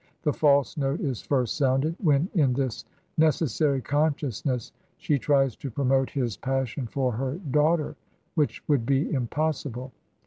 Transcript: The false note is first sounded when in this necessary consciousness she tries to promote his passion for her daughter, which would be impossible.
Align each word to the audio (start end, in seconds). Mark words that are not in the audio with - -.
The 0.23 0.33
false 0.33 0.77
note 0.77 0.99
is 0.99 1.21
first 1.21 1.55
sounded 1.57 1.95
when 2.01 2.27
in 2.33 2.53
this 2.53 2.85
necessary 3.19 3.83
consciousness 3.83 4.71
she 4.97 5.19
tries 5.19 5.55
to 5.57 5.69
promote 5.69 6.09
his 6.09 6.37
passion 6.37 6.87
for 6.87 7.11
her 7.11 7.35
daughter, 7.51 7.95
which 8.33 8.63
would 8.67 8.83
be 8.83 9.13
impossible. 9.13 9.91